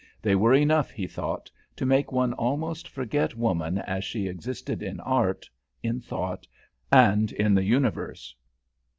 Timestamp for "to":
1.75-1.85